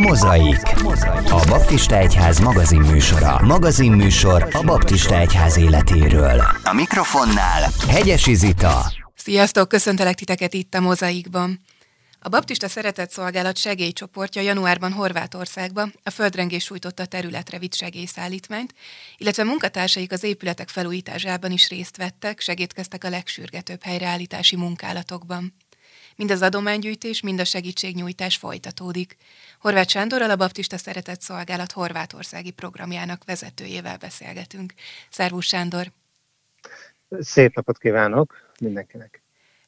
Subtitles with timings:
[0.00, 0.60] Mozaik.
[1.30, 3.40] A Baptista Egyház magazinműsora.
[3.40, 6.42] Magazinműsor a Baptista Egyház életéről.
[6.64, 8.92] A mikrofonnál Hegyesi Zita.
[9.14, 11.60] Sziasztok, köszöntelek titeket itt a Mozaikban.
[12.20, 18.74] A Baptista Szeretett Szolgálat segélycsoportja januárban Horvátországba a földrengés sújtotta területre vitt segélyszállítmányt,
[19.16, 25.54] illetve munkatársaik az épületek felújításában is részt vettek, segítkeztek a legsürgetőbb helyreállítási munkálatokban.
[26.20, 29.16] Mind az adománygyűjtés, mind a segítségnyújtás folytatódik.
[29.60, 34.72] Horváth Sándorral a Baptista Szeretett Szolgálat horvátországi programjának vezetőjével beszélgetünk.
[35.10, 35.86] Szervusz Sándor!
[37.18, 39.22] Szép napot kívánok mindenkinek!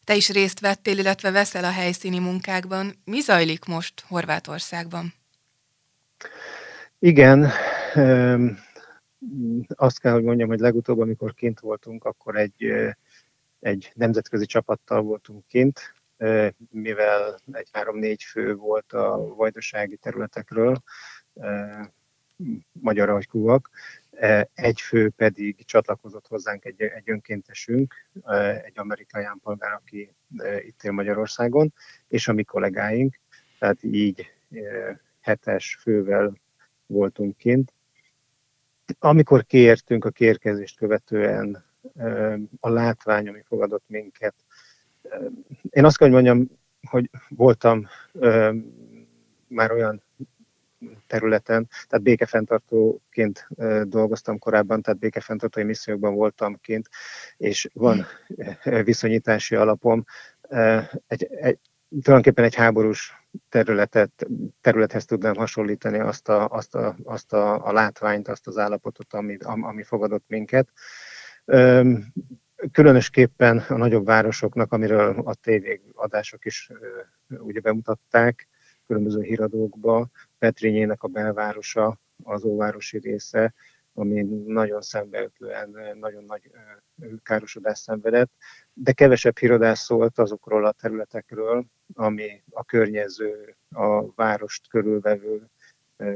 [0.05, 2.93] Te is részt vettél, illetve veszel a helyszíni munkákban.
[3.05, 5.15] Mi zajlik most Horvátországban?
[6.99, 7.51] Igen,
[9.69, 12.73] azt kell, hogy mondjam, hogy legutóbb, amikor kint voltunk, akkor egy,
[13.61, 15.95] egy nemzetközi csapattal voltunk kint,
[16.71, 20.83] mivel egy három-négy fő volt a vajdasági területekről,
[22.73, 23.71] magyar agykúak,
[24.55, 27.95] egy fő pedig csatlakozott hozzánk egy, egy önkéntesünk,
[28.65, 30.15] egy amerikai állampolgár, aki
[30.67, 31.75] itt él Magyarországon,
[32.09, 33.19] és a mi kollégáink,
[33.59, 34.33] tehát így
[35.21, 36.33] hetes fővel
[36.87, 37.73] voltunk kint.
[38.99, 41.65] Amikor kiértünk a kérkezést követően,
[42.61, 44.35] a látvány, ami fogadott minket,
[45.71, 46.51] én azt kell, hogy mondjam,
[46.91, 48.55] hogy voltam ö,
[49.47, 50.03] már olyan
[51.07, 53.49] területen, tehát békefenntartóként
[53.83, 56.89] dolgoztam korábban, tehát békefenntartói missziókban voltam kint,
[57.37, 58.07] és van
[58.85, 60.05] viszonyítási alapom.
[61.07, 63.13] Egy, egy, tulajdonképpen egy háborús
[63.49, 64.27] területet,
[64.61, 69.37] területhez tudnám hasonlítani azt a, azt a, azt a, a látványt, azt az állapotot, ami,
[69.41, 70.69] ami fogadott minket
[72.73, 76.71] különösképpen a nagyobb városoknak, amiről a tévéadások is
[77.29, 78.49] ugye bemutatták,
[78.87, 80.09] különböző híradókba,
[80.39, 83.55] Petrinyének a belvárosa, az óvárosi része,
[83.95, 86.51] ami nagyon szembeötlően nagyon nagy
[87.23, 88.31] károsodást szenvedett,
[88.73, 91.65] de kevesebb híradás szólt azokról a területekről,
[91.95, 95.51] ami a környező, a várost körülvevő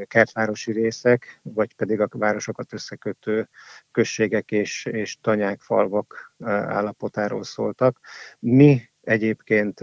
[0.06, 3.48] kertvárosi részek, vagy pedig a városokat összekötő
[3.91, 8.00] községek és, és tanyák, falvak állapotáról szóltak.
[8.38, 9.81] Mi egyébként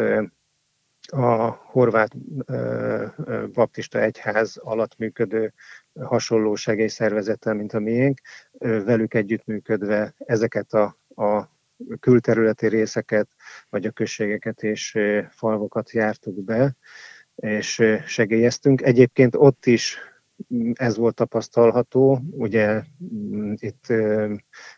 [1.06, 2.18] a horvát
[3.52, 5.54] baptista egyház alatt működő
[6.00, 8.20] hasonló segélyszervezettel, mint a miénk,
[8.60, 11.52] velük együttműködve ezeket a, a
[12.00, 13.28] külterületi részeket,
[13.70, 14.98] vagy a községeket és
[15.30, 16.76] falvakat jártuk be,
[17.36, 18.82] és segélyeztünk.
[18.82, 19.98] Egyébként ott is
[20.54, 23.94] mm, ez volt tapasztalható, ugye mm, itt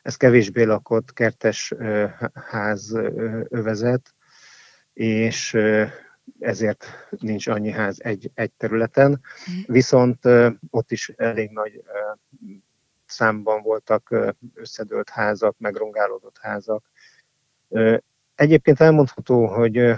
[0.01, 1.73] ez kevésbé lakott kertes
[2.33, 2.94] ház
[3.49, 4.13] övezet,
[4.94, 5.57] és
[6.39, 6.85] ezért
[7.19, 9.73] nincs annyi ház egy, egy területen, mm.
[9.73, 10.25] viszont
[10.69, 11.83] ott is elég nagy
[13.05, 14.15] számban voltak
[14.53, 16.91] összedőlt házak, megrongálódott házak.
[18.35, 19.95] Egyébként elmondható, hogy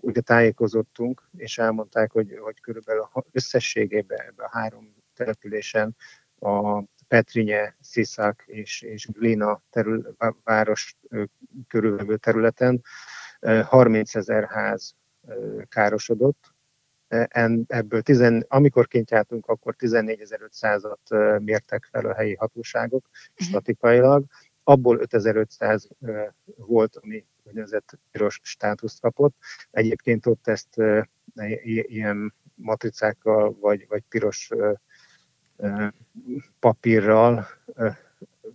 [0.00, 5.96] ugye tájékozottunk, és elmondták, hogy, hogy körülbelül összességében ebben a három településen
[6.38, 10.96] a Petrinye, Sziszak és, és Glina terül, város
[11.68, 12.82] körülvevő területen
[13.64, 14.94] 30 ezer ház
[15.68, 16.54] károsodott.
[17.66, 23.48] Ebből, tizen, amikor kint jártunk, akkor 14.500-at mértek fel a helyi hatóságok mhm.
[23.48, 24.24] statikailag,
[24.64, 25.88] abból 5500
[26.56, 29.34] volt, ami úgynevezett piros státuszt kapott.
[29.70, 30.76] Egyébként ott ezt
[31.62, 34.50] ilyen matricákkal vagy, vagy piros
[36.60, 37.46] papírral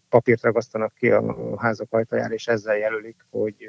[0.09, 3.65] papírt ragasztanak ki a házak ajtajára, és ezzel jelölik, hogy,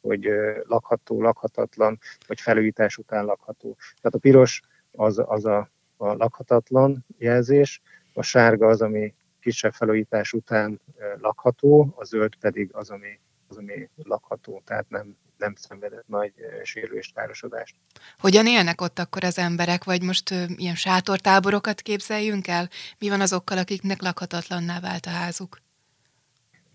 [0.00, 0.28] hogy
[0.62, 3.76] lakható, lakhatatlan, vagy felújítás után lakható.
[3.78, 7.82] Tehát a piros az, az a, a lakhatatlan jelzés,
[8.14, 10.80] a sárga az, ami kisebb felújítás után
[11.20, 13.20] lakható, a zöld pedig az, ami,
[13.56, 16.32] ami lakható, tehát nem, nem szenvedett nagy
[16.62, 17.74] sérülést, károsodást.
[18.18, 22.68] Hogyan élnek ott akkor az emberek, vagy most ö, ilyen sátortáborokat képzeljünk el?
[22.98, 25.60] Mi van azokkal, akiknek lakhatatlanná vált a házuk?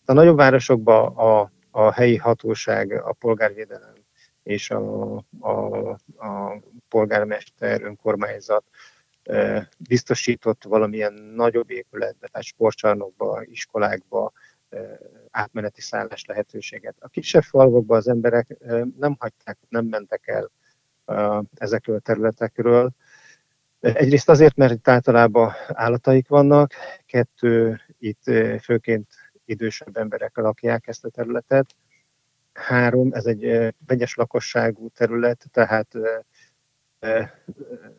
[0.05, 3.93] A nagyobb városokban a, a helyi hatóság, a polgárvédelem
[4.43, 6.59] és a, a, a
[6.89, 8.63] polgármester, önkormányzat
[9.77, 14.31] biztosított valamilyen nagyobb épületbe, tehát sportcsarnokba, iskolákba
[15.31, 16.95] átmeneti szállás lehetőséget.
[16.99, 18.57] A kisebb falvakban az emberek
[18.97, 20.51] nem hagyták, nem mentek el
[21.55, 22.91] ezekről a területekről.
[23.79, 26.73] Egyrészt azért, mert itt általában állataik vannak,
[27.05, 28.23] kettő, itt
[28.61, 29.07] főként
[29.45, 31.75] idősebb emberek lakják ezt a területet,
[32.53, 35.87] három, ez egy vegyes lakosságú terület, tehát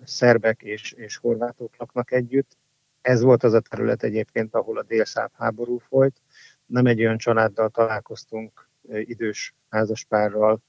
[0.05, 2.57] szerbek és, és horvátok laknak együtt.
[3.01, 6.21] Ez volt az a terület egyébként, ahol a délszáv háború folyt.
[6.67, 10.63] Nem egy olyan családdal találkoztunk, idős házaspárral,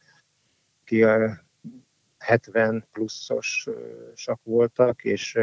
[0.83, 1.06] ki
[2.18, 5.39] 70 pluszosak voltak, és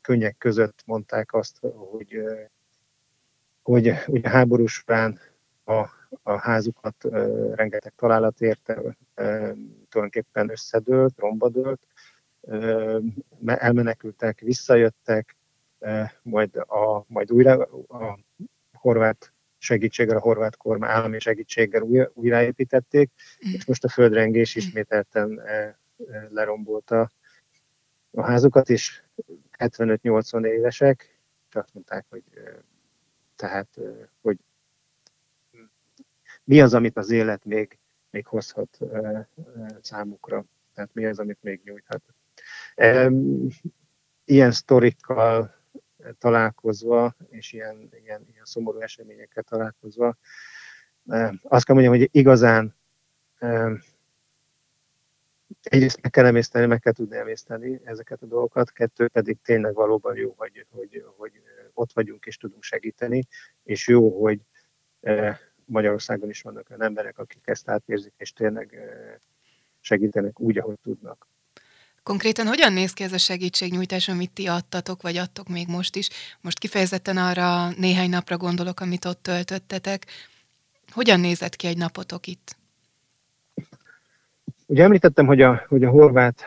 [0.00, 2.22] könnyek között mondták azt, hogy,
[3.62, 5.20] hogy ugye háborús során
[5.64, 5.86] a,
[6.22, 7.04] a házukat
[7.54, 8.96] rengeteg találat érte,
[9.88, 11.86] tulajdonképpen összedőlt, rombadőlt,
[13.46, 15.36] elmenekültek, visszajöttek,
[16.22, 18.18] majd, a, majd újra a
[18.84, 23.10] horvát segítséggel, a horvát kormány állami segítséggel új, újraépítették,
[23.48, 23.52] mm.
[23.52, 25.40] és most a földrengés ismételten
[26.28, 27.10] lerombolta
[28.10, 29.02] a házukat, és
[29.58, 32.22] 75-80 évesek, és azt mondták, hogy
[33.36, 33.68] tehát,
[34.20, 34.38] hogy
[36.44, 37.78] mi az, amit az élet még,
[38.10, 38.78] még hozhat
[39.80, 40.44] számukra,
[40.74, 42.02] tehát mi az, amit még nyújthat.
[44.24, 45.63] Ilyen sztorikkal
[46.18, 50.16] találkozva, és ilyen, ilyen, ilyen szomorú eseményekkel találkozva,
[51.42, 52.74] azt kell mondjam, hogy igazán
[55.62, 60.16] egyrészt meg kell emészteni, meg kell tudni emészteni ezeket a dolgokat, kettő pedig tényleg valóban
[60.16, 61.32] jó, hogy, hogy, hogy
[61.72, 63.26] ott vagyunk és tudunk segíteni,
[63.62, 64.40] és jó, hogy
[65.64, 68.78] Magyarországon is vannak olyan emberek, akik ezt átérzik, és tényleg
[69.80, 71.26] segítenek úgy, ahogy tudnak.
[72.04, 76.08] Konkrétan hogyan néz ki ez a segítségnyújtás, amit ti adtatok, vagy adtok még most is?
[76.40, 80.06] Most kifejezetten arra néhány napra gondolok, amit ott töltöttetek.
[80.92, 82.56] Hogyan nézett ki egy napotok itt?
[84.66, 86.42] Ugye említettem, hogy a, hogy a horvát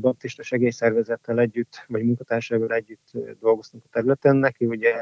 [0.00, 3.10] baptista segélyszervezettel együtt, vagy munkatársával együtt
[3.40, 4.36] dolgoztunk a területen.
[4.36, 4.94] Neki ugye,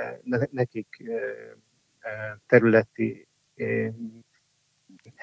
[0.51, 1.03] nekik
[2.47, 3.29] területi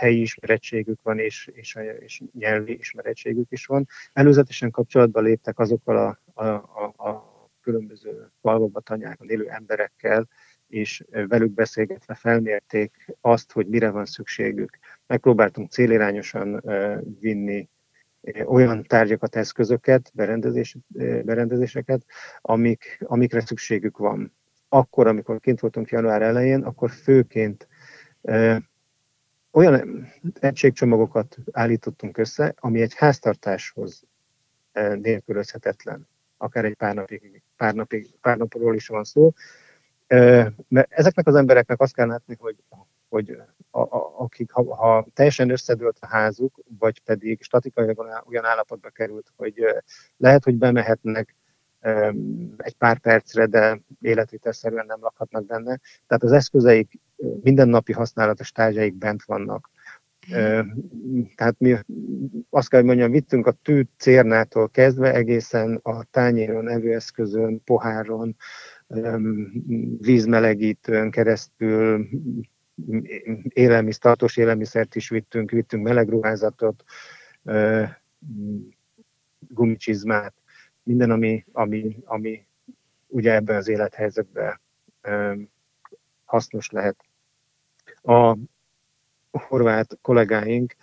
[0.01, 3.87] helyi ismerettségük van, és, és, és nyelvi ismerettségük is van.
[4.13, 7.31] Előzetesen kapcsolatba léptek azokkal a, a, a, a
[7.61, 10.27] különböző falvakba, tanyákon élő emberekkel,
[10.67, 14.77] és velük beszélgetve felmérték azt, hogy mire van szükségük.
[15.07, 16.63] Megpróbáltunk célirányosan
[17.19, 17.69] vinni
[18.45, 20.77] olyan tárgyakat, eszközöket, berendezés,
[21.23, 22.05] berendezéseket,
[22.41, 24.33] amik, amikre szükségük van.
[24.69, 27.67] Akkor, amikor kint voltunk január elején, akkor főként
[29.51, 30.07] olyan
[30.39, 34.03] egységcsomagokat állítottunk össze, ami egy háztartáshoz
[34.71, 36.07] eh, nélkülözhetetlen,
[36.37, 39.31] akár egy pár, napig, pár, napig, pár napról is van szó.
[40.07, 42.55] Eh, mert ezeknek az embereknek azt kell látni, hogy,
[43.09, 43.37] hogy
[43.71, 49.31] a, a, akik, ha, ha teljesen összedőlt a házuk, vagy pedig statikailag olyan állapotba került,
[49.35, 49.77] hogy eh,
[50.17, 51.35] lehet, hogy bemehetnek
[52.57, 55.79] egy pár percre, de életvitelszerűen nem lakhatnak benne.
[56.07, 56.99] Tehát az eszközeik,
[57.41, 59.69] mindennapi használatos tárgyaik bent vannak.
[61.35, 61.75] Tehát mi
[62.49, 68.35] azt kell, hogy mondjam, vittünk a tű cérnától kezdve egészen a tányéron, evőeszközön, poháron,
[69.97, 72.07] vízmelegítőn keresztül
[73.49, 76.83] élelmiszer, tartós élelmiszert is vittünk, vittünk melegruházatot,
[79.39, 80.33] gumicsizmát,
[80.83, 82.45] minden, ami, ami, ami
[83.07, 84.59] ugye ebben az élethelyzetben
[86.25, 87.05] hasznos lehet.
[88.01, 88.37] A
[89.31, 90.75] horvát kollégáink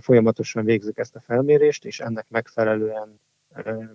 [0.00, 3.20] folyamatosan végzik ezt a felmérést, és ennek megfelelően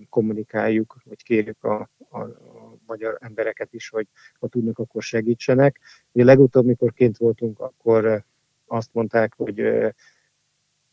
[0.09, 4.07] kommunikáljuk, vagy kérjük a, a, a magyar embereket is, hogy
[4.39, 5.79] ha tudnak, akkor segítsenek.
[6.11, 8.23] Ugye legutóbb, mikor kint voltunk, akkor
[8.65, 9.61] azt mondták, hogy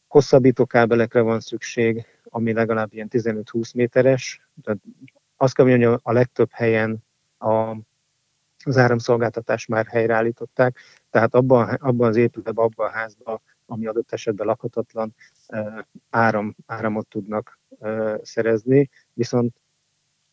[0.06, 4.49] hosszabbító kábelekre van szükség, ami legalább ilyen 15-20 méteres.
[4.62, 4.78] Tehát
[5.37, 7.04] azt kell mondani, hogy a legtöbb helyen
[7.38, 7.76] a,
[8.64, 10.78] az áramszolgáltatást már helyreállították,
[11.11, 15.14] tehát abban, abban az épületben, abban a házban, ami adott esetben lakhatatlan,
[16.11, 17.58] áram, áramot tudnak
[18.23, 19.56] szerezni, viszont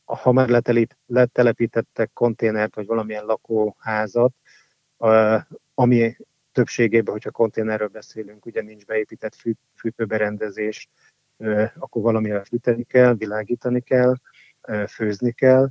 [0.06, 4.34] ha már letelip, letelepítettek konténert, vagy valamilyen lakóházat,
[5.74, 6.18] ami
[6.52, 10.90] többségében, hogyha konténerről beszélünk, ugye nincs beépített fű, fűtőberendezés,
[11.78, 14.16] akkor valamire fűteni kell, világítani kell,
[14.88, 15.70] főzni kell,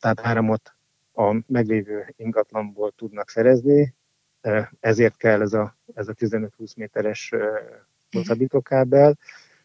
[0.00, 0.74] tehát áramot
[1.12, 3.94] a meglévő ingatlanból tudnak szerezni,
[4.80, 7.32] ezért kell ez a, ez a 15-20 méteres
[8.10, 9.18] hosszabbítókábel.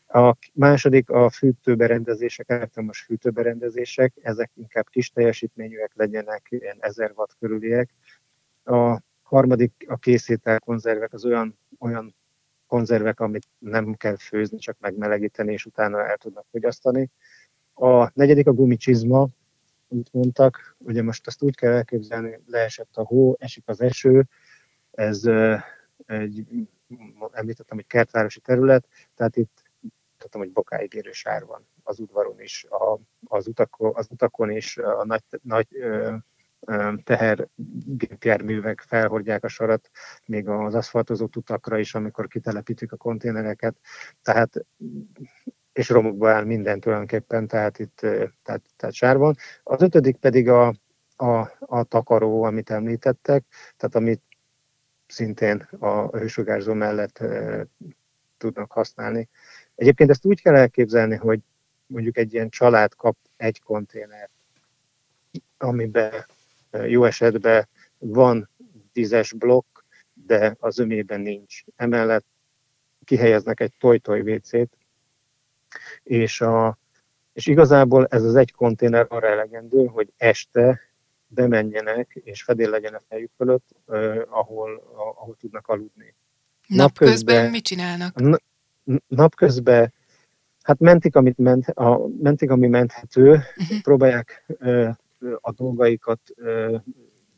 [0.07, 7.89] A második a fűtőberendezések, elektromos fűtőberendezések, ezek inkább kis teljesítményűek legyenek, ilyen 1000 watt körüliek.
[8.63, 12.15] A harmadik a készétel konzervek, az olyan, olyan
[12.69, 17.09] konzervek, amit nem kell főzni, csak megmelegíteni, és utána el tudnak fogyasztani.
[17.73, 19.27] A negyedik a gumicsizma,
[19.87, 24.25] amit mondtak, ugye most azt úgy kell elképzelni, leesett a hó, esik az eső,
[24.91, 25.23] ez
[26.05, 26.67] egy,
[27.31, 29.63] említettem, hogy kertvárosi terület, tehát itt
[30.17, 31.67] tudom, hogy bokáig érő sár van.
[31.83, 35.67] az udvaron is, a, az, utakon, az utakon is, a nagy, nagy
[37.03, 39.89] tehergépjárművek felhordják a sarat,
[40.25, 43.75] még az aszfaltozott utakra is, amikor kitelepítik a konténereket.
[44.21, 44.65] Tehát
[45.73, 47.99] és romokba áll minden tulajdonképpen, tehát itt
[48.43, 49.17] tehát, tehát sár.
[49.63, 50.67] Az ötödik pedig a,
[51.15, 53.45] a, a takaró, amit említettek,
[53.77, 54.21] tehát amit
[55.07, 57.65] szintén a hősugárzó mellett e,
[58.37, 59.29] tudnak használni.
[59.75, 61.39] Egyébként ezt úgy kell elképzelni, hogy
[61.85, 64.31] mondjuk egy ilyen család kap egy konténert,
[65.57, 66.25] amiben
[66.87, 68.49] jó esetben van
[68.93, 69.79] tízes blokk,
[70.13, 71.63] de az ömében nincs.
[71.75, 72.25] Emellett
[73.05, 74.77] kihelyeznek egy toj-toj WC-t,
[76.03, 76.77] és, a,
[77.33, 80.79] és igazából ez az egy konténer arra elegendő, hogy este
[81.27, 86.15] bemenjenek és fedél legyen a fejük fölött, eh, ahol, ahol tudnak aludni.
[86.67, 88.15] Napközben Nap mit csinálnak?
[88.15, 88.37] Na,
[89.07, 89.93] napközben
[90.61, 93.81] hát mentik, amit ment, a, mentik, ami menthető, uh-huh.
[93.81, 94.95] próbálják eh,
[95.41, 96.19] a dolgaikat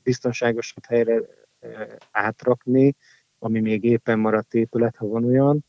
[0.03, 1.21] biztonságosabb helyre
[2.11, 2.95] átrakni,
[3.39, 5.65] ami még éppen maradt épület, ha van olyan.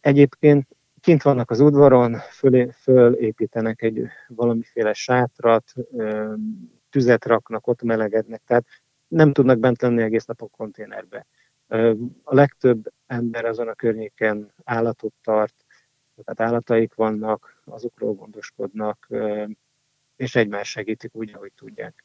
[0.00, 0.66] Egyébként
[1.00, 5.72] kint vannak az udvaron, föl, fölépítenek egy valamiféle sátrat,
[6.90, 8.64] tüzet raknak, ott melegednek, tehát
[9.08, 11.26] nem tudnak bent lenni egész nap a konténerbe.
[12.22, 15.54] A legtöbb ember azon a környéken állatot tart,
[16.24, 19.08] tehát állataik vannak, azokról gondoskodnak,
[20.16, 22.04] és egymás segítik úgy, ahogy tudják.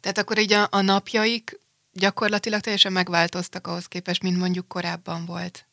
[0.00, 1.60] Tehát akkor így a, a napjaik
[1.92, 5.66] gyakorlatilag teljesen megváltoztak ahhoz képest, mint mondjuk korábban volt.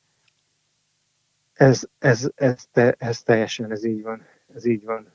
[1.53, 4.25] Ez, ez, ez, te, ez teljesen, ez így van.
[4.55, 5.13] Ez így van.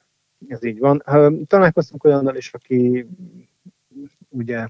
[0.49, 1.03] Ez így van.
[1.47, 3.07] Találkoztunk olyannal is, aki
[4.29, 4.69] ugye,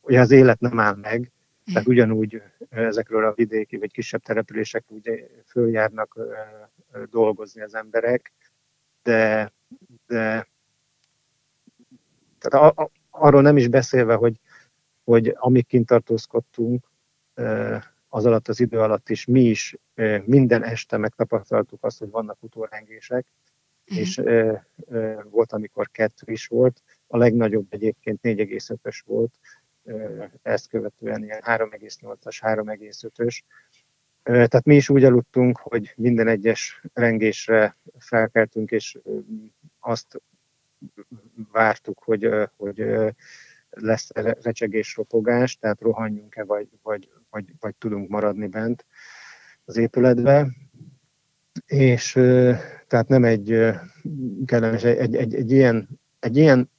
[0.00, 1.32] ugye az élet nem áll meg,
[1.64, 6.18] tehát ugyanúgy ezekről a vidéki vagy kisebb települések ugye följárnak
[7.10, 8.32] dolgozni az emberek,
[9.02, 9.52] de,
[10.06, 10.48] de
[12.38, 14.40] tehát a, a, arról nem is beszélve, hogy,
[15.04, 16.90] hogy amíg kint tartózkodtunk,
[18.08, 19.76] az alatt az idő alatt is mi is
[20.24, 23.26] minden este megtapasztaltuk azt, hogy vannak utórengések,
[23.86, 23.98] uh-huh.
[23.98, 24.20] és
[25.30, 29.32] volt, amikor kettő is volt, a legnagyobb egyébként 4,5-ös volt,
[30.42, 33.40] ezt követően ilyen 3,8-as, 3,5-ös.
[34.22, 38.98] Tehát mi is úgy aludtunk, hogy minden egyes rengésre felkeltünk, és
[39.80, 40.22] azt
[41.52, 42.84] vártuk, hogy, hogy
[43.70, 44.10] lesz
[44.42, 48.86] recsegés, ropogás, tehát rohanjunk-e, vagy, vagy, vagy, vagy tudunk maradni bent
[49.64, 50.48] az épületbe.
[51.66, 52.12] És
[52.86, 53.70] tehát nem egy
[54.44, 56.70] kellemes, egy, egy, egy, ilyen, egy ilyen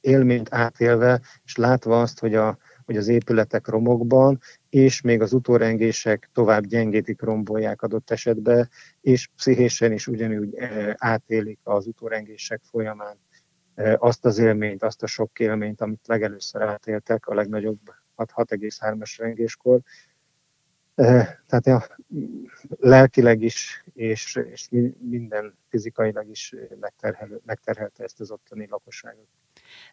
[0.00, 4.40] élményt átélve, és látva azt, hogy, a, hogy az épületek romokban,
[4.70, 8.68] és még az utórengések tovább gyengítik, rombolják adott esetben,
[9.00, 10.54] és pszichésen is ugyanúgy
[10.96, 13.18] átélik az utórengések folyamán
[13.96, 17.80] azt az élményt, azt a sok élményt, amit legelőször átéltek a legnagyobb
[18.16, 19.80] 6,3-as rengéskor.
[20.94, 21.84] Tehát ja,
[22.68, 24.68] lelkileg is, és, és
[24.98, 29.28] minden fizikailag is megterhel, megterhelte ezt az ottani lakosságot.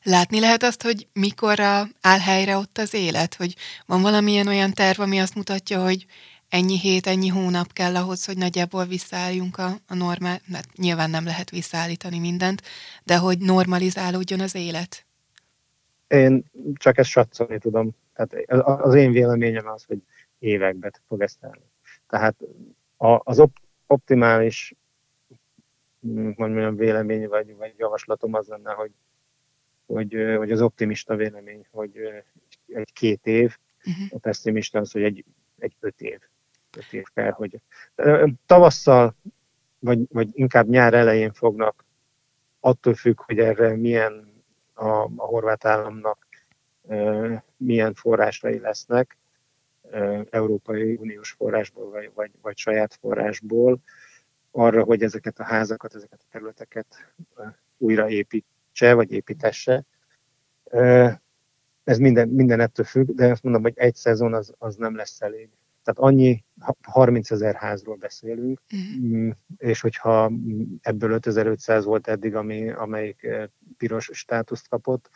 [0.03, 3.35] Látni lehet azt, hogy mikorra áll helyre ott az élet?
[3.35, 3.55] Hogy
[3.85, 6.05] van valamilyen olyan terv, ami azt mutatja, hogy
[6.49, 11.25] ennyi hét, ennyi hónap kell ahhoz, hogy nagyjából visszaálljunk a, a normál, hát nyilván nem
[11.25, 12.61] lehet visszaállítani mindent,
[13.03, 15.05] de hogy normalizálódjon az élet?
[16.07, 17.95] Én csak ezt satszolni tudom.
[18.13, 18.51] Tehát
[18.81, 19.97] az én véleményem az, hogy
[20.39, 21.69] évekbe fog ezt elni.
[22.07, 22.35] Tehát
[23.23, 24.73] az op- optimális
[26.35, 28.91] mondjam, vélemény vagy, vagy javaslatom az lenne, hogy,
[29.85, 32.23] hogy, hogy az optimista vélemény, hogy
[32.67, 34.07] egy két év, uh-huh.
[34.09, 35.25] a pessimista az, hogy egy,
[35.57, 36.19] egy öt év
[36.75, 37.59] öt év kell, hogy
[38.45, 39.15] tavasszal,
[39.79, 41.85] vagy, vagy inkább nyár elején fognak,
[42.59, 46.27] attól függ, hogy erre milyen a, a horvát államnak
[47.57, 49.17] milyen forrásai lesznek,
[50.29, 53.79] Európai Uniós forrásból, vagy, vagy, vagy saját forrásból,
[54.51, 57.13] arra, hogy ezeket a házakat, ezeket a területeket
[58.75, 59.85] újraépítse, vagy építesse.
[61.83, 65.21] Ez minden, minden ettől függ, de azt mondom, hogy egy szezon az, az nem lesz
[65.21, 65.49] elég.
[65.83, 66.43] Tehát annyi
[66.81, 69.33] 30 ezer házról beszélünk, uh-huh.
[69.57, 70.31] és hogyha
[70.81, 73.27] ebből 5500 volt eddig, ami, amelyik
[73.77, 75.09] piros státuszt kapott,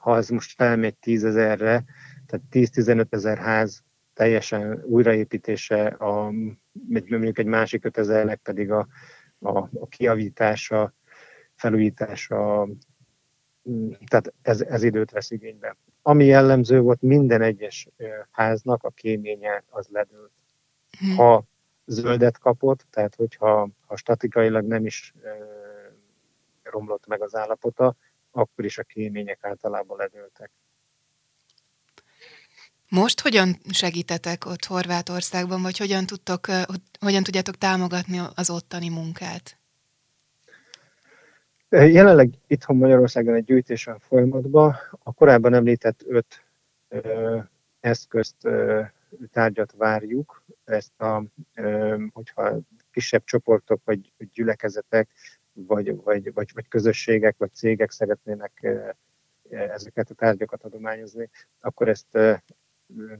[0.00, 1.84] ha ez most felmegy 10 ezerre,
[2.26, 3.82] tehát 10-15 ezer ház
[4.14, 6.30] teljesen újraépítése, a,
[6.88, 8.86] mondjuk egy másik 5000 pedig a,
[9.38, 10.94] a, a kiavítása,
[11.58, 12.68] felújítása,
[14.06, 15.76] tehát ez, ez időt vesz igénybe.
[16.02, 17.88] Ami jellemző volt minden egyes
[18.30, 20.32] háznak, a kéménye az ledőlt.
[20.98, 21.16] Hmm.
[21.16, 21.44] Ha
[21.86, 25.14] zöldet kapott, tehát hogyha ha statikailag nem is
[26.62, 27.96] romlott meg az állapota,
[28.30, 30.50] akkor is a kémények általában ledőltek.
[32.88, 36.46] Most hogyan segítetek ott Horvátországban, vagy hogyan, tudtok,
[37.00, 39.58] hogyan tudjátok támogatni az ottani munkát?
[41.70, 44.74] Jelenleg itthon Magyarországon egy gyűjtés van folyamatban.
[45.02, 46.44] A korábban említett öt
[46.88, 47.38] ö,
[47.80, 48.82] eszközt, ö,
[49.30, 50.42] tárgyat várjuk.
[50.64, 52.58] Ezt a, ö, hogyha
[52.90, 55.08] kisebb csoportok vagy gyülekezetek,
[55.52, 58.66] vagy, vagy, vagy, vagy közösségek, vagy cégek szeretnének
[59.50, 62.18] ezeket a tárgyakat adományozni, akkor ezt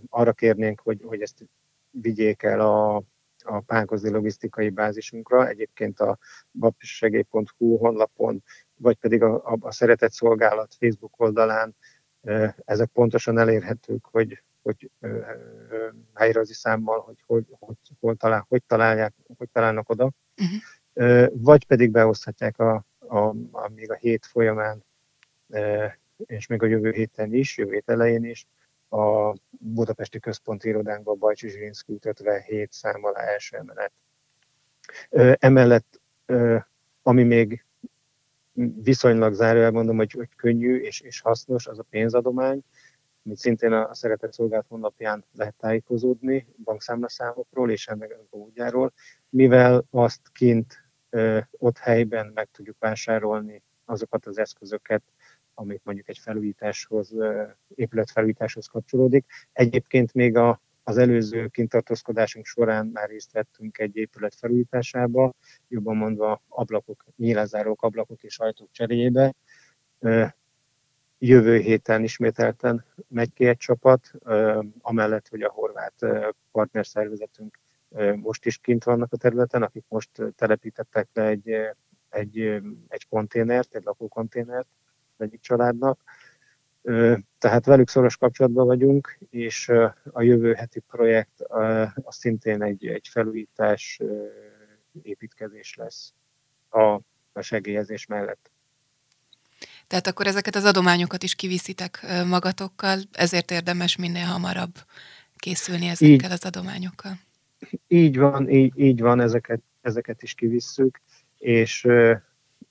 [0.08, 1.44] arra kérnénk, hogy, hogy ezt
[1.90, 3.02] vigyék el a,
[3.48, 6.18] a pánkozi logisztikai bázisunkra, egyébként a
[6.52, 8.42] baptistsegély.hu honlapon,
[8.74, 11.76] vagy pedig a, a, a Szeretett Szolgálat Facebook oldalán
[12.64, 14.90] ezek pontosan elérhetők, hogy, hogy
[16.14, 21.42] helyrazi számmal, hogy, hogy, hogy, hol talál, hogy, találják, hogy találnak oda, uh-huh.
[21.42, 23.18] vagy pedig beoszthatják a, a,
[23.50, 24.84] a, még a hét folyamán,
[26.16, 28.46] és még a jövő héten is, jövő hét elején is,
[28.88, 33.92] a Budapesti Központi Irodánkban Bajcsi Zsirinszki út 57 szám alá első emelet.
[35.38, 36.00] Emellett,
[37.02, 37.64] ami még
[38.82, 42.62] viszonylag zárójel mondom, hogy, hogy könnyű és, és hasznos, az a pénzadomány,
[43.24, 48.92] amit szintén a Szeretett Szolgált honlapján lehet tájékozódni, bankszámlaszámokról és ennek a módjáról,
[49.28, 50.82] mivel azt kint
[51.50, 55.02] ott helyben meg tudjuk vásárolni azokat az eszközöket,
[55.58, 57.14] amit mondjuk egy felújításhoz,
[57.74, 59.26] épületfelújításhoz kapcsolódik.
[59.52, 65.32] Egyébként még a, az előző kintartózkodásunk során már részt vettünk egy épület felújításába,
[65.68, 69.34] jobban mondva ablakok, nyílázárók, ablakok és ajtók cseréjébe.
[71.18, 74.10] Jövő héten ismételten megy ki egy csapat,
[74.80, 75.94] amellett, hogy a horvát
[76.52, 77.58] partnerszervezetünk
[78.16, 81.50] most is kint vannak a területen, akik most telepítettek le egy,
[82.08, 82.38] egy,
[82.88, 84.68] egy konténert, egy lakókonténert,
[85.20, 86.00] egyik családnak.
[87.38, 89.68] Tehát velük szoros kapcsolatban vagyunk, és
[90.12, 91.42] a jövő heti projekt
[91.94, 94.00] az szintén egy, egy felújítás,
[95.02, 96.12] építkezés lesz
[96.68, 97.00] a,
[97.32, 98.50] a segélyezés mellett.
[99.86, 104.74] Tehát akkor ezeket az adományokat is kiviszitek magatokkal, ezért érdemes minél hamarabb
[105.36, 107.12] készülni ezekkel így, az adományokkal.
[107.88, 111.00] Így van, így, így van, ezeket, ezeket is kivisszük,
[111.38, 111.88] és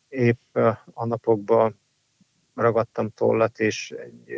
[0.10, 0.56] épp
[0.94, 1.80] a napokban
[2.62, 4.32] ragadtam tollat, és egy,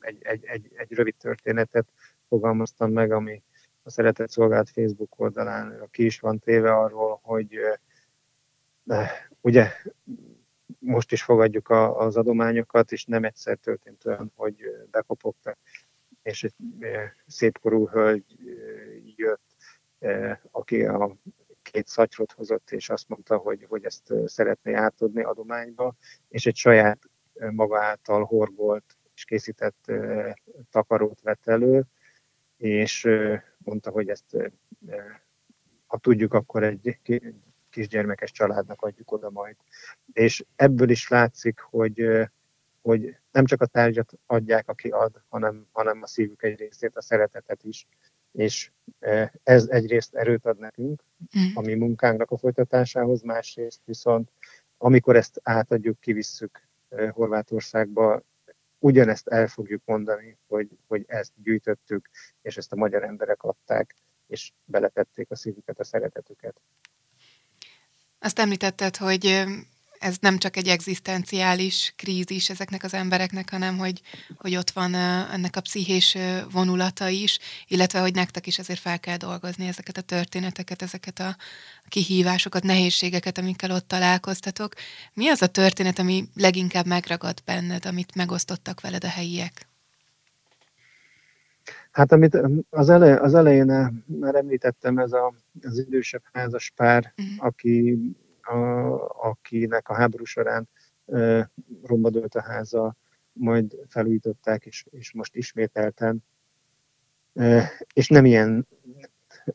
[0.00, 1.88] egy, egy, egy, egy rövid történetet
[2.28, 3.42] fogalmaztam meg, ami
[3.82, 7.58] a Szeretett Szolgált Facebook oldalán ki is van téve arról, hogy
[9.40, 9.70] ugye
[10.78, 14.56] most is fogadjuk a, az adományokat, és nem egyszer történt olyan, hogy
[14.90, 15.58] bekopogtak,
[16.22, 16.54] és egy
[17.26, 18.24] szépkorú hölgy
[19.16, 19.56] jött,
[20.50, 21.16] aki a
[21.62, 25.94] két szatyrot hozott, és azt mondta, hogy, hogy ezt szeretné átadni adományba,
[26.28, 26.98] és egy saját
[27.50, 29.92] maga által horgolt és készített
[30.70, 31.84] takarót vett elő,
[32.56, 33.08] és
[33.58, 34.36] mondta, hogy ezt
[35.86, 36.98] ha tudjuk, akkor egy
[37.70, 39.56] kisgyermekes családnak adjuk oda majd.
[40.12, 42.28] És ebből is látszik, hogy,
[42.82, 47.02] hogy nem csak a tárgyat adják, aki ad, hanem, hanem a szívük egy részét, a
[47.02, 47.86] szeretetet is.
[48.32, 48.70] És
[49.42, 51.04] ez egyrészt erőt ad nekünk,
[51.38, 51.54] mm.
[51.54, 54.30] a mi munkánknak a folytatásához, másrészt viszont
[54.84, 56.68] amikor ezt átadjuk, kivisszük
[57.10, 58.22] Horvátországba,
[58.78, 62.10] ugyanezt el fogjuk mondani, hogy, hogy ezt gyűjtöttük,
[62.42, 63.94] és ezt a magyar emberek adták,
[64.26, 66.60] és beletették a szívüket, a szeretetüket.
[68.18, 69.44] Azt említetted, hogy
[70.02, 74.00] ez nem csak egy egzisztenciális krízis ezeknek az embereknek, hanem hogy,
[74.36, 76.16] hogy ott van ennek a pszichés
[76.52, 81.36] vonulata is, illetve hogy nektek is ezért fel kell dolgozni ezeket a történeteket, ezeket a
[81.88, 84.74] kihívásokat, nehézségeket, amikkel ott találkoztatok.
[85.14, 89.66] Mi az a történet, ami leginkább megragad benned, amit megosztottak veled a helyiek?
[91.90, 92.38] Hát amit
[92.70, 93.66] az, elej, az elején
[94.06, 97.46] már említettem, ez a, az idősebb házas pár, uh-huh.
[97.46, 97.98] aki
[98.42, 98.56] a,
[99.28, 100.68] akinek a háború során
[101.82, 102.96] romba dőlt a háza,
[103.32, 106.24] majd felújították, és, és most ismételten.
[107.94, 108.66] És nem ilyen,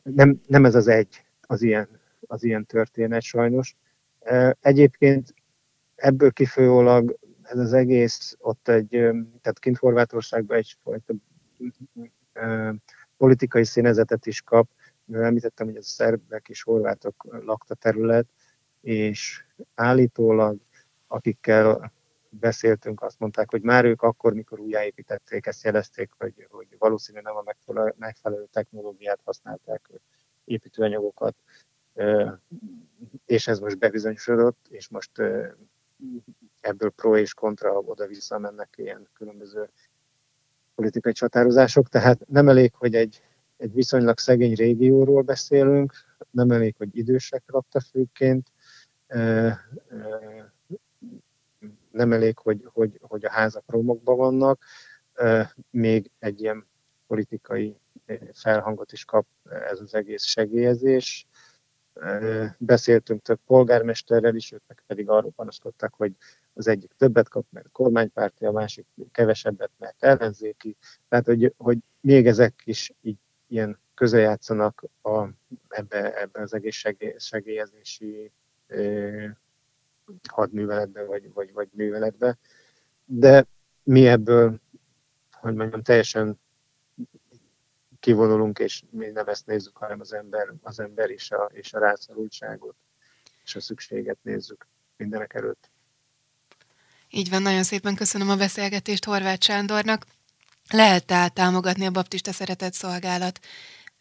[0.02, 1.88] nem, nem ez az egy, az ilyen,
[2.26, 3.76] az ilyen történet sajnos.
[4.60, 5.34] Egyébként
[5.94, 8.88] ebből kifolyólag ez az egész ott egy,
[9.40, 11.14] tehát kint Horvátországban egyfajta
[13.16, 14.68] politikai színezetet is kap,
[15.04, 18.26] mivel említettem, hogy a szerbek és horvátok lakta terület,
[18.80, 20.58] és állítólag
[21.06, 21.92] akikkel
[22.28, 27.36] beszéltünk, azt mondták, hogy már ők akkor, mikor újjáépítették, ezt jelezték, hogy, hogy valószínűleg nem
[27.36, 29.90] a megfelelő, technológiát használták
[30.44, 31.34] építőanyagokat,
[33.26, 35.10] és ez most bebizonyosodott, és most
[36.60, 39.68] ebből pro és kontra oda-vissza mennek ilyen különböző
[40.74, 43.22] politikai csatározások, tehát nem elég, hogy egy,
[43.56, 45.92] egy viszonylag szegény régióról beszélünk,
[46.30, 48.52] nem elég, hogy idősek lakta főként,
[51.90, 54.64] nem elég, hogy, hogy, hogy a házak romokban vannak,
[55.70, 56.66] még egy ilyen
[57.06, 57.76] politikai
[58.32, 61.26] felhangot is kap ez az egész segélyezés.
[62.58, 66.12] Beszéltünk több polgármesterrel is, ők pedig arról panaszkodtak, hogy
[66.54, 70.76] az egyik többet kap, mert kormánypárti, a másik kevesebbet, mert ellenzéki.
[71.08, 75.28] Tehát, hogy, hogy még ezek is így ilyen közeljátszanak a,
[75.68, 76.84] ebbe, ebbe az egész
[77.16, 78.32] segélyezési
[80.28, 82.38] hadműveletbe, vagy, vagy, vagy műveletbe.
[83.04, 83.46] De
[83.82, 84.60] mi ebből,
[85.32, 86.40] hogy mondjam, teljesen
[88.00, 91.78] kivonulunk, és mi nem ezt nézzük, hanem az ember, az ember és a, és a
[91.78, 92.76] rászorultságot,
[93.44, 95.70] és a szükséget nézzük mindenek előtt.
[97.10, 100.06] Így van, nagyon szépen köszönöm a beszélgetést Horváth Sándornak.
[100.70, 103.40] Lehet tehát támogatni a Baptista Szeretett Szolgálat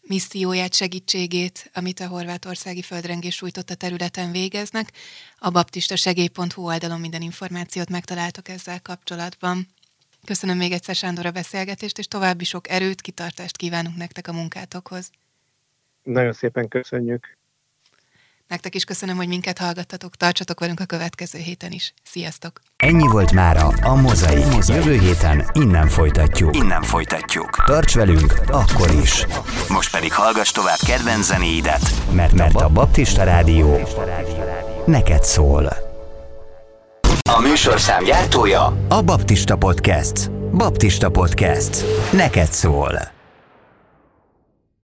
[0.07, 4.91] misszióját, segítségét, amit a horvátországi földrengés sújtotta területen végeznek.
[5.37, 9.67] A baptistasegély.hu oldalon minden információt megtaláltok ezzel kapcsolatban.
[10.25, 15.11] Köszönöm még egyszer Sándor a beszélgetést, és további sok erőt, kitartást kívánunk nektek a munkátokhoz.
[16.03, 17.37] Nagyon szépen köszönjük.
[18.47, 20.15] Nektek is köszönöm, hogy minket hallgattatok.
[20.15, 21.93] Tartsatok velünk a következő héten is.
[22.03, 22.61] Sziasztok!
[22.77, 24.43] Ennyi volt mára a Mozai.
[24.67, 26.55] Jövő héten innen folytatjuk.
[26.55, 27.63] Innen folytatjuk.
[27.65, 29.25] Tarts velünk akkor is.
[29.69, 33.79] Most pedig hallgass tovább kedvenc zenéidet, mert, mert a Baptista Rádió
[34.85, 35.65] neked szól.
[37.29, 40.29] A műsorszám gyártója a Baptista Podcast.
[40.31, 41.85] Baptista Podcast.
[42.11, 43.16] Neked szól.